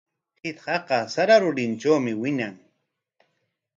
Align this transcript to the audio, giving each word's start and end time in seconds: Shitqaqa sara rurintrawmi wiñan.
Shitqaqa 0.39 0.99
sara 1.13 1.35
rurintrawmi 1.41 2.13
wiñan. 2.21 2.55